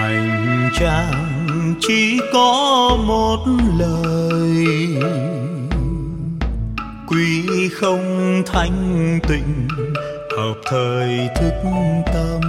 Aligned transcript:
hành 0.00 0.70
trang, 0.80 1.74
chỉ 1.80 2.20
có 2.32 2.90
một 3.06 3.38
lời. 3.78 4.66
Quý 7.06 7.68
không 7.68 8.42
thanh 8.46 9.18
tịnh, 9.28 9.68
hợp 10.36 10.54
thời 10.64 11.28
thức 11.36 11.54
tâm. 12.14 12.40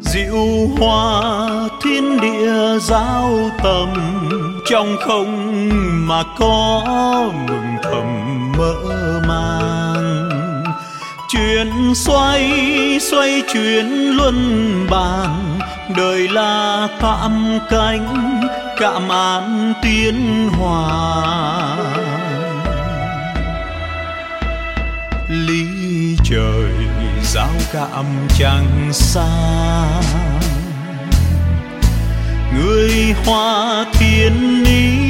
Diệu 0.00 0.66
hoa 0.78 1.22
thiên 1.82 2.20
địa 2.20 2.78
giao 2.80 3.50
tâm 3.62 3.88
trong 4.70 4.96
không 5.00 5.68
mà 6.08 6.22
có 6.38 6.82
mừng 7.48 7.76
thầm 7.82 8.52
mơ 8.58 8.74
màng. 9.28 10.28
Chuyển 11.28 11.94
xoay 11.94 12.50
xoay 13.00 13.42
chuyển 13.52 13.86
luân 14.16 14.86
bàn 14.90 15.57
đời 15.96 16.28
là 16.28 16.88
tạm 17.00 17.58
cánh, 17.70 18.40
cạm 18.78 19.08
án 19.08 19.72
tiến 19.82 20.48
hòa. 20.58 21.76
Lý 25.28 25.66
trời 26.24 26.72
giao 27.22 27.50
cảm 27.72 28.04
chẳng 28.38 28.88
xa. 28.92 29.28
Người 32.54 33.14
hoa 33.26 33.84
thiên 33.92 34.64
ý, 34.64 35.08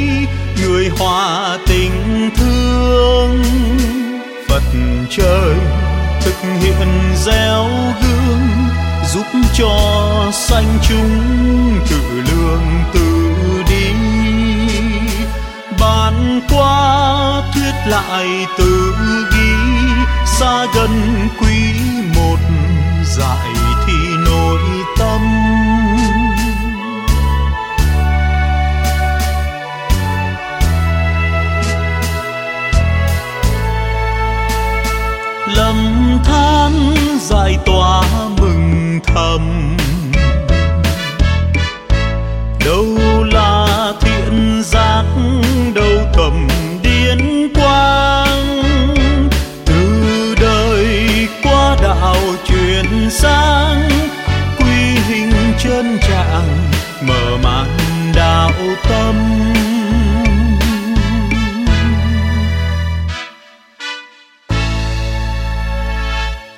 người 0.63 0.91
hoa 0.99 1.59
tình 1.67 2.31
thương. 2.37 3.43
Phật 4.49 4.63
trời 5.11 5.55
thực 6.21 6.35
hiện 6.61 6.89
gieo 7.17 7.67
gương 8.03 8.58
giúp 9.15 9.27
cho 9.55 10.31
sanh 10.33 10.79
chúng 10.89 11.79
tự 11.91 12.01
lương 12.11 12.63
tự 12.93 13.33
đi. 13.69 13.93
Bàn 15.81 16.41
qua 16.51 17.43
thuyết 17.55 17.75
lại 17.87 18.47
tự 18.59 18.95
ghi, 19.33 19.53
xa 20.27 20.67
gần 20.75 21.29
quý 21.41 21.81
một 22.17 22.39
dạy 23.05 23.49
thì 23.87 23.93
nổi 24.25 24.59
tiếng 24.97 24.98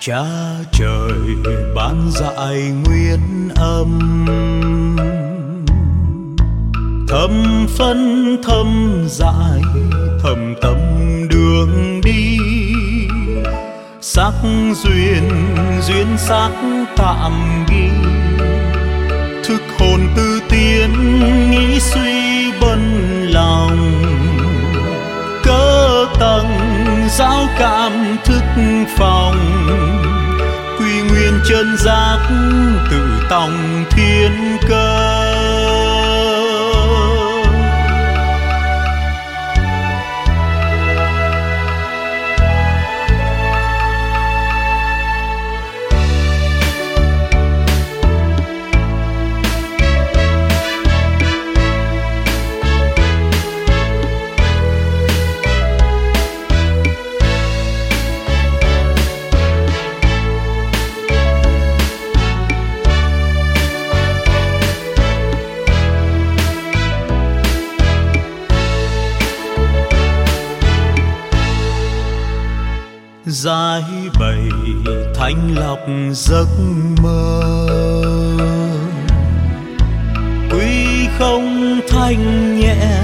cha 0.01 0.25
trời 0.73 1.13
ban 1.75 2.11
dạy 2.11 2.73
nguyên 2.85 3.49
âm. 3.55 3.99
Thầm 7.09 7.67
phân, 7.69 8.37
thầm 8.45 9.05
dạy, 9.09 9.61
thầm 10.23 10.55
tâm 10.63 10.77
đường 11.29 12.01
đi. 12.05 12.39
Sắc 14.01 14.33
duyên 14.85 15.31
duyên 15.89 16.07
sắc 16.19 16.51
tạm 16.97 17.65
ghi. 17.69 17.89
Thức 19.45 19.63
hồn 19.79 20.01
tư 20.17 20.41
tiến 20.49 20.91
nghĩ 21.51 21.81
suy 21.81 22.10
cảm 27.61 28.17
thức 28.25 28.43
phòng. 28.97 29.37
Quy 30.79 31.03
nguyên 31.03 31.41
chân 31.49 31.77
giác 31.79 32.19
tự 32.91 33.27
tòng 33.31 33.85
thiên 33.91 34.59
cơ. 34.69 35.60
Giải 73.31 73.83
bày 74.21 74.49
thanh 75.15 75.55
lọc 75.57 75.79
giấc 76.13 76.47
mơ. 77.03 77.43
Quy 80.51 81.07
không 81.19 81.81
thanh 81.89 82.61
nhẹ, 82.61 83.03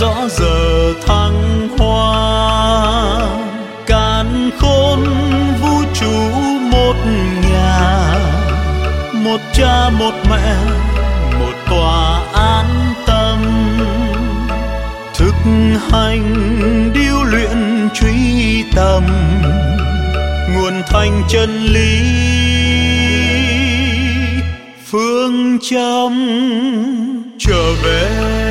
rõ 0.00 0.14
giờ 0.30 0.92
thăng 1.06 1.68
hoa. 1.78 3.28
Càn 3.86 4.50
khôn 4.58 5.04
vũ 5.60 5.82
trụ 5.94 6.30
một 6.72 6.94
nhà, 7.50 8.14
một 9.12 9.40
cha 9.54 9.90
một 9.98 10.14
mẹ. 10.30 10.56
Tâm 18.84 19.04
nguồn 20.54 20.82
thanh 20.86 21.22
chân 21.28 21.64
lý 21.64 22.00
phương 24.86 25.58
châm 25.70 26.12
trở 27.38 27.72
về. 27.84 28.43